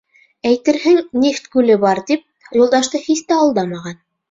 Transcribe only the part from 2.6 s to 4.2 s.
Юлдашты һис тә алдамаған.